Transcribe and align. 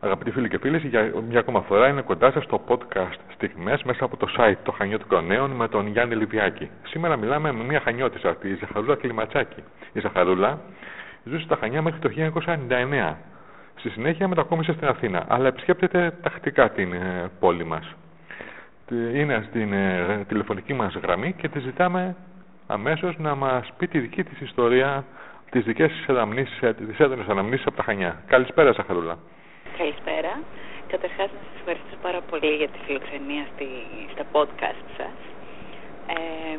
Αγαπητοί 0.00 0.30
φίλοι 0.30 0.48
και 0.48 0.58
φίλες, 0.58 0.82
για 0.82 1.12
μια 1.28 1.38
ακόμα 1.38 1.60
φορά 1.60 1.88
είναι 1.88 2.00
κοντά 2.00 2.30
σας 2.30 2.44
στο 2.44 2.64
podcast 2.68 3.18
στιγμές 3.34 3.82
μέσα 3.82 4.04
από 4.04 4.16
το 4.16 4.26
site 4.38 4.56
το 4.62 4.72
Χανιώτικο 4.72 5.20
Νέων 5.20 5.50
με 5.50 5.68
τον 5.68 5.86
Γιάννη 5.86 6.14
Λιβιάκη. 6.14 6.70
Σήμερα 6.82 7.16
μιλάμε 7.16 7.52
με 7.52 7.64
μια 7.64 7.80
χανιώτησα, 7.80 8.36
τη 8.36 8.54
Ζαχαρούλα 8.54 8.94
Κλιματσάκη. 8.94 9.62
Η 9.92 10.00
Ζαχαρούλα 10.00 10.58
ζούσε 11.24 11.44
στα 11.44 11.56
Χανιά 11.56 11.82
μέχρι 11.82 12.00
το 12.00 12.08
1999. 12.08 13.16
Στη 13.74 13.88
συνέχεια 13.88 14.28
μετακόμισε 14.28 14.72
στην 14.72 14.88
Αθήνα, 14.88 15.24
αλλά 15.28 15.46
επισκέπτεται 15.46 16.12
τακτικά 16.22 16.70
την 16.70 16.92
ε, 16.92 17.30
πόλη 17.40 17.64
μας. 17.64 17.94
Είναι 18.90 19.44
στην 19.48 19.72
ε, 19.72 20.24
τηλεφωνική 20.28 20.74
μας 20.74 20.94
γραμμή 20.94 21.32
και 21.32 21.48
τη 21.48 21.58
ζητάμε 21.58 22.16
αμέσως 22.66 23.18
να 23.18 23.34
μας 23.34 23.72
πει 23.76 23.88
τη 23.88 23.98
δική 23.98 24.24
της 24.24 24.40
ιστορία, 24.40 25.04
τις 25.50 25.64
δικές 25.64 25.90
της 25.90 26.08
αναμνήσεις, 26.08 26.62
ε, 26.62 26.74
τις 26.74 26.98
έντονες 26.98 27.26
αναμνήσεις 27.26 27.66
από 27.66 27.76
τα 27.76 27.82
Χανιά. 27.82 28.22
Καλησπέρα 28.26 28.72
Ζαχαρούλα. 28.72 29.18
Καλησπέρα. 30.88 30.96
Καταρχάς 30.96 31.28
να 31.36 31.40
σας 31.44 31.54
ευχαριστήσω 31.58 31.98
πάρα 32.06 32.20
πολύ 32.30 32.50
για 32.60 32.68
τη 32.68 32.78
φιλοξενία 32.86 33.44
στη, 33.52 33.68
στα 34.12 34.24
podcast 34.34 34.84
σας. 34.98 35.18
Ε, 36.14 36.58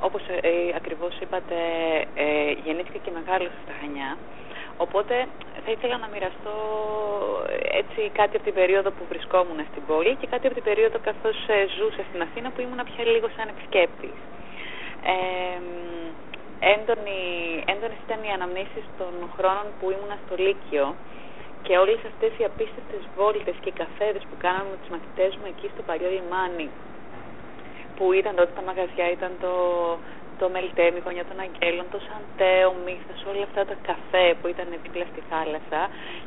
όπως 0.00 0.22
ε, 0.28 0.50
ακριβώς 0.80 1.12
είπατε, 1.22 1.58
ε, 2.14 2.50
γεννήθηκα 2.64 2.98
και 3.04 3.12
μεγάλωσα 3.18 3.58
στα 3.64 3.74
Χανιά. 3.80 4.10
Οπότε 4.84 5.14
θα 5.64 5.70
ήθελα 5.74 5.96
να 5.98 6.08
μοιραστώ 6.12 6.56
έτσι 7.80 8.00
κάτι 8.20 8.34
από 8.36 8.44
την 8.48 8.56
περίοδο 8.60 8.90
που 8.96 9.04
βρισκόμουν 9.08 9.60
στην 9.70 9.82
πόλη 9.90 10.12
και 10.20 10.26
κάτι 10.32 10.44
από 10.46 10.54
την 10.54 10.66
περίοδο 10.68 10.98
καθώς 11.08 11.36
ε, 11.56 11.58
ζούσα 11.76 12.02
στην 12.08 12.20
Αθήνα 12.26 12.48
που 12.52 12.60
ήμουν 12.64 12.80
πια 12.88 13.04
λίγο 13.14 13.28
σαν 13.36 13.46
επισκέπτης. 13.54 14.18
Ε, 15.14 15.58
έντονη, 16.74 17.20
έντονες 17.72 18.00
ήταν 18.06 18.20
οι 18.26 18.30
αναμνήσεις 18.36 18.86
των 19.00 19.12
χρόνων 19.36 19.66
που 19.78 19.84
ήμουν 19.94 20.12
στο 20.22 20.34
Λύκειο 20.44 20.86
και 21.66 21.74
όλες 21.82 22.00
αυτές 22.10 22.32
οι 22.38 22.44
απίστευτες 22.50 23.02
βόλτες 23.16 23.56
και 23.62 23.70
οι 23.72 23.78
καφέδες 23.82 24.22
που 24.28 24.36
κάναμε 24.44 24.68
με 24.72 24.78
τους 24.80 24.90
μαθητές 24.94 25.30
μου 25.38 25.46
εκεί 25.52 25.66
στο 25.74 25.82
παλιό 25.88 26.10
λιμάνι 26.16 26.68
που 27.96 28.04
ήταν 28.20 28.32
τότε 28.38 28.52
τα 28.58 28.62
μαγαζιά, 28.68 29.06
ήταν 29.16 29.32
το, 29.44 29.54
το 30.40 30.46
Μελτέμι, 30.54 30.98
η 31.00 31.04
γωνιά 31.06 31.24
των 31.30 31.38
Αγγέλων, 31.44 31.86
το 31.94 31.98
Σαντέ, 32.06 32.56
ο 32.72 32.74
Μύθος, 32.84 33.20
όλα 33.30 33.44
αυτά 33.48 33.62
τα 33.70 33.76
καφέ 33.88 34.26
που 34.38 34.46
ήταν 34.54 34.66
δίπλα 34.84 35.06
στη 35.12 35.20
θάλασσα 35.30 35.80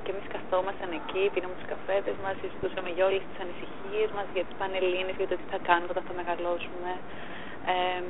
και 0.04 0.10
εμείς 0.14 0.26
καθόμασταν 0.36 0.90
εκεί, 1.00 1.24
πίναμε 1.34 1.56
τους 1.58 1.70
καφέδες 1.74 2.16
μας, 2.24 2.34
συζητούσαμε 2.42 2.90
για 2.96 3.04
όλες 3.10 3.24
τις 3.28 3.38
ανησυχίες 3.46 4.10
μας, 4.18 4.28
για 4.36 4.44
τις 4.48 4.56
πανελλήνες, 4.62 5.16
για 5.20 5.30
το 5.32 5.36
τι 5.40 5.46
θα 5.54 5.60
κάνουμε 5.68 5.92
όταν 5.94 6.04
θα 6.08 6.14
μεγαλώσουμε. 6.20 6.92
Ε, 7.74 8.02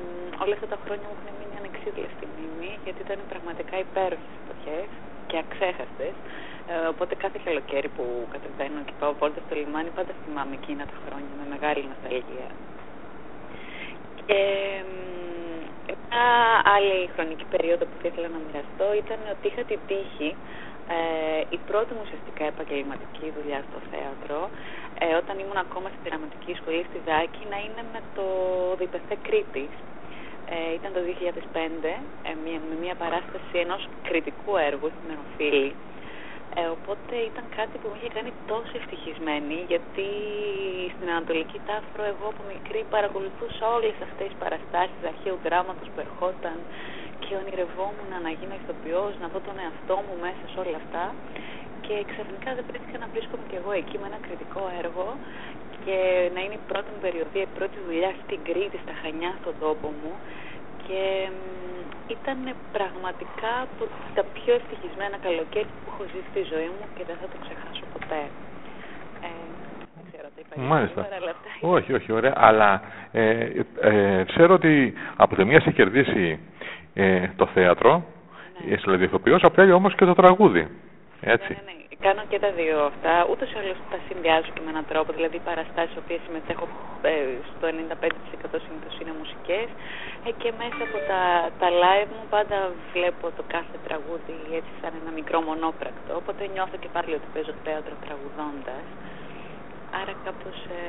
όλα 0.44 0.53
αυτά 0.58 0.67
τα 0.73 0.77
χρόνια 0.83 1.05
μου 1.08 1.16
έχουν 1.17 1.30
μείνει 1.39 1.55
ανεξίδια 1.61 2.08
στη 2.16 2.25
μνήμη, 2.31 2.72
γιατί 2.86 3.00
ήταν 3.05 3.19
πραγματικά 3.31 3.75
υπέροχες 3.86 4.33
εποχές 4.44 4.88
και 5.30 5.38
αξέχαστες. 5.44 6.16
Ε, 6.72 6.73
οπότε 6.94 7.13
κάθε 7.23 7.39
καλοκαίρι 7.47 7.89
που 7.95 8.05
κατεβαίνω 8.33 8.80
και 8.88 8.95
πάω 9.00 9.11
βόλτα 9.19 9.39
στο 9.45 9.53
λιμάνι 9.59 9.91
πάντα 9.97 10.13
θυμάμαι 10.23 10.53
εκείνα 10.59 10.83
τα 10.91 10.97
χρόνια 11.03 11.33
με 11.39 11.45
μεγάλη 11.53 11.81
νοσταλγία. 11.91 12.50
Και 14.28 14.39
μια 16.17 16.25
άλλη 16.75 17.09
χρονική 17.16 17.45
περίοδο 17.53 17.83
που 17.89 17.97
θα 18.02 18.08
ήθελα 18.11 18.28
να 18.35 18.39
μοιραστώ 18.45 18.88
ήταν 19.03 19.19
ότι 19.33 19.44
είχα 19.50 19.63
την 19.72 19.80
τύχη 19.89 20.30
ε, 20.95 21.00
η 21.55 21.59
πρώτη 21.69 21.91
μου 21.94 22.03
ουσιαστικά 22.08 22.44
επαγγελματική 22.53 23.28
δουλειά 23.38 23.59
στο 23.67 23.80
θέατρο 23.91 24.39
ε, 25.03 25.14
όταν 25.22 25.36
ήμουν 25.44 25.59
ακόμα 25.66 25.88
στη 25.94 26.02
δραματική 26.08 26.53
σχολή 26.59 26.81
στη 26.90 27.00
Δάκη 27.08 27.44
να 27.53 27.58
είναι 27.66 27.84
με 27.94 28.02
το 28.16 28.26
Διπεθέ 28.80 29.16
Κρήτης. 29.28 29.73
Ε, 30.56 30.73
ήταν 30.78 30.92
το 30.98 31.02
2005 31.08 31.59
ε, 32.30 32.31
με 32.44 32.76
μια 32.84 32.95
παράσταση 33.03 33.56
ενός 33.66 33.81
κριτικού 34.08 34.52
έργου 34.70 34.90
στην 34.95 35.08
Εροφίλη 35.14 35.70
ε, 36.59 36.62
οπότε 36.78 37.16
ήταν 37.31 37.45
κάτι 37.59 37.75
που 37.80 37.88
με 37.92 37.95
είχε 37.98 38.09
κάνει 38.18 38.31
τόσο 38.52 38.73
ευτυχισμένη 38.81 39.58
γιατί 39.72 40.08
στην 40.94 41.08
Ανατολική 41.14 41.59
Τάφρο 41.68 42.03
εγώ 42.14 42.25
από 42.34 42.42
μικρή 42.53 42.81
παρακολουθούσα 42.95 43.66
όλες 43.78 43.95
αυτές 44.08 44.28
τις 44.30 44.40
παραστάσεις 44.44 45.02
αρχαίου 45.12 45.38
δράματος 45.45 45.88
που 45.92 46.00
ερχόταν 46.06 46.58
και 47.24 47.31
ονειρευόμουν 47.41 48.12
να 48.25 48.31
γίνω 48.38 48.56
ηθοποιός, 48.62 49.12
να 49.22 49.28
δω 49.31 49.40
τον 49.47 49.58
εαυτό 49.64 49.96
μου 50.06 50.16
μέσα 50.25 50.44
σε 50.52 50.58
όλα 50.64 50.78
αυτά 50.84 51.03
και 51.88 51.96
ξαφνικά 52.12 52.50
δεν 52.58 52.66
πρέπει 52.70 52.88
να 53.03 53.08
βρίσκομαι 53.14 53.46
κι 53.50 53.58
εγώ 53.62 53.72
εκεί 53.81 53.96
με 54.02 54.06
ένα 54.12 54.20
κριτικό 54.25 54.64
έργο 54.81 55.08
και 55.84 55.98
να 56.36 56.40
είναι 56.44 56.58
η 56.62 56.64
πρώτη 56.72 56.90
μου 56.94 57.02
περιοδία, 57.06 57.44
η 57.50 57.53
πρώτη 57.58 57.78
δουλειά 57.88 58.12
στην 58.24 58.40
Κρήτη, 58.48 58.78
στα 58.86 58.94
Χανιά, 59.02 59.31
στον 59.42 59.56
τόπο 59.64 59.88
μου 60.00 60.14
και 60.86 61.02
ήταν 62.16 62.38
πραγματικά 62.78 63.52
από 63.68 63.84
τα 64.16 64.24
πιο 64.38 64.52
ευτυχισμένα 64.59 65.18
καλοκαίρια 65.26 65.74
που 65.81 65.90
έχω 65.92 66.03
ζήσει 66.12 66.30
στη 66.31 66.42
ζωή 66.53 66.70
μου 66.76 66.86
και 66.96 67.03
δεν 67.09 67.18
θα 67.22 67.28
το 67.34 67.38
ξεχάσω 67.44 67.84
ποτέ. 67.96 68.22
Ε, 69.28 69.30
δεν 69.96 70.03
ξέρω 70.09 70.28
τι 70.34 70.40
είπα 70.42 70.53
Μάλιστα. 70.74 71.02
αλλά 71.18 71.31
όχι, 71.76 71.90
όχι, 72.00 72.09
ωραία. 72.20 72.34
Αλλά 72.47 72.70
ε, 73.12 73.24
ε, 73.81 74.24
ξέρω 74.31 74.53
ότι 74.53 74.94
από 75.16 75.36
τη 75.36 75.44
μία 75.46 75.58
έχει 75.62 75.74
κερδίσει 75.80 76.40
ε, 76.94 77.28
το 77.36 77.46
θέατρο, 77.53 77.92
ναι. 77.94 78.72
είσαι 78.72 78.81
δηλαδή 78.86 79.03
ηθοποιός, 79.03 79.42
από 79.44 79.56
την 79.56 79.72
όμως 79.72 79.96
και 79.96 80.06
το 80.06 80.14
τραγούδι. 80.14 80.68
Έτσι. 81.22 81.52
Ναι, 81.53 81.62
ναι, 81.66 81.72
ναι. 81.72 81.77
Κάνω 82.06 82.24
και 82.31 82.40
τα 82.46 82.52
δύο 82.59 82.78
αυτά. 82.91 83.13
Ούτως 83.31 83.47
ή 83.53 83.56
άλλως 83.59 83.80
τα 83.91 84.00
συνδυάζω 84.08 84.50
και 84.56 84.62
με 84.66 84.69
έναν 84.74 84.85
τρόπο. 84.91 85.09
Δηλαδή, 85.18 85.35
οι 85.40 85.46
παραστάσεις 85.50 85.91
στι 85.94 86.02
οποίες 86.03 86.19
συμμετέχω 86.25 86.66
ε, 87.02 87.13
στο 87.52 87.66
95% 88.56 88.66
συνήθως 88.66 88.96
είναι 89.00 89.13
μουσικές. 89.22 89.68
Ε, 90.28 90.30
και 90.41 90.50
μέσα 90.62 90.81
από 90.88 90.97
τα, 91.09 91.22
τα 91.62 91.68
live 91.84 92.12
μου 92.18 92.25
πάντα 92.35 92.58
βλέπω 92.94 93.25
το 93.38 93.44
κάθε 93.56 93.78
τραγούδι 93.88 94.38
έτσι 94.59 94.72
σαν 94.81 94.91
ένα 95.02 95.12
μικρό 95.19 95.38
μονόπρακτο. 95.47 96.12
Οπότε 96.22 96.41
νιώθω 96.53 96.78
και 96.84 96.90
πάλι 96.96 97.12
ότι 97.18 97.28
παίζω 97.34 97.53
θέατρο 97.66 97.96
τραγουδώντας. 98.06 98.85
Άρα 100.00 100.14
κάπως 100.25 100.58
ε, 100.78 100.79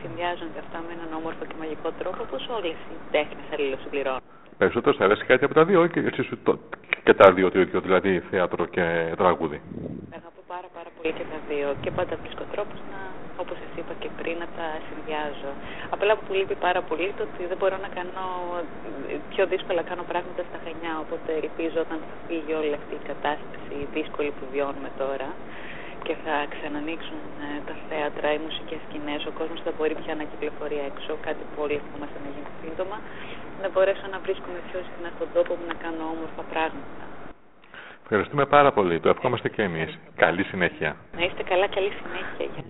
συνδυάζονται 0.00 0.58
αυτά 0.64 0.78
με 0.86 0.90
έναν 0.96 1.10
όμορφο 1.20 1.42
και 1.50 1.56
μαγικό 1.62 1.88
τρόπο, 2.00 2.20
όπως 2.26 2.42
όλες 2.56 2.76
οι 2.90 2.96
τέχνες 3.14 3.46
αλληλοσυμπληρώνουν. 3.54 4.24
Περισσότερο 4.58 4.96
θα 4.98 5.04
αρέσει 5.04 5.24
κάτι 5.24 5.44
από 5.44 5.54
τα 5.54 5.64
δύο 5.64 5.86
και, 5.86 6.00
το, 6.42 6.58
και 7.04 7.14
τα 7.14 7.32
δύο 7.32 7.50
το 7.50 7.60
ίδιο, 7.60 7.80
δηλαδή 7.80 8.20
θέατρο 8.30 8.66
και 8.66 9.14
τραγούδι. 9.16 9.60
Αγαπώ 10.10 10.34
πάρα 10.36 10.43
πάρα 10.43 10.43
πολύ 11.04 11.16
και 11.20 11.30
τα 11.34 11.40
δύο 11.50 11.68
και 11.82 11.90
πάντα 11.98 12.14
βρίσκω 12.22 12.44
τρόπους 12.52 12.80
να, 12.92 13.00
όπως 13.42 13.56
σας 13.62 13.72
είπα 13.78 13.92
και 14.02 14.10
πριν, 14.18 14.36
να 14.42 14.48
τα 14.56 14.66
συνδυάζω. 14.86 15.52
Απλά 15.94 16.12
που 16.20 16.30
λείπει 16.38 16.56
πάρα 16.66 16.80
πολύ 16.88 17.08
το 17.16 17.22
ότι 17.28 17.42
δεν 17.50 17.58
μπορώ 17.60 17.76
να 17.86 17.90
κάνω, 17.96 18.24
πιο 19.32 19.44
δύσκολα 19.52 19.82
κάνω 19.90 20.04
πράγματα 20.10 20.40
στα 20.48 20.58
Χανιά, 20.64 20.94
οπότε 21.04 21.30
ελπίζω 21.42 21.78
όταν 21.86 21.98
θα 22.08 22.14
φύγει 22.26 22.52
όλη 22.60 22.72
αυτή 22.80 22.94
η 23.00 23.04
κατάσταση 23.10 23.74
δύσκολη 23.96 24.30
που 24.36 24.44
βιώνουμε 24.52 24.90
τώρα 25.02 25.28
και 26.06 26.14
θα 26.24 26.34
ξανανοίξουν 26.54 27.20
ε, 27.44 27.48
τα 27.68 27.74
θέατρα, 27.88 28.28
οι 28.34 28.40
μουσικές 28.46 28.80
σκηνές, 28.86 29.20
ο 29.30 29.32
κόσμος 29.38 29.60
θα 29.66 29.72
μπορεί 29.76 29.94
πια 30.02 30.14
να 30.20 30.24
κυκλοφορεί 30.30 30.78
έξω, 30.90 31.10
κάτι 31.26 31.42
που 31.50 31.58
όλοι 31.64 31.76
ευχόμαστε 31.80 32.18
να 32.24 32.28
γίνει 32.34 32.52
σύντομα 32.62 32.96
να 33.62 33.68
μπορέσω 33.72 34.06
να 34.14 34.18
βρίσκομαι 34.24 34.60
πιο 34.68 34.78
συχνά 34.88 35.08
στον 35.16 35.28
τόπο 35.36 35.52
μου 35.58 35.66
να 35.72 35.76
κάνω 35.84 36.02
όμορφα 36.14 36.42
πράγματα. 36.52 37.03
Ευχαριστούμε 38.06 38.46
πάρα 38.46 38.72
πολύ. 38.72 39.00
Το 39.00 39.08
ευχόμαστε 39.08 39.48
και 39.48 39.62
εμείς. 39.62 39.98
Καλή 40.16 40.42
συνέχεια. 40.44 40.96
Να 41.18 41.24
είστε 41.24 41.42
καλά. 41.42 41.66
Καλή 41.68 41.92
συνέχεια. 42.02 42.62